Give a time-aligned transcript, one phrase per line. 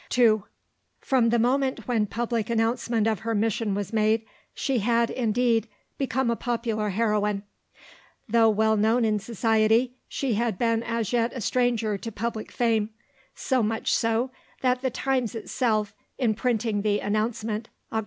[0.17, 0.41] II
[0.99, 5.67] From the moment when public announcement of her mission was made, she had, indeed,
[5.99, 7.43] become a popular heroine.
[8.27, 12.89] Though well known in Society, she had been as yet a stranger to public fame;
[13.35, 17.99] so much so that the Times itself, in printing the announcement (Oct.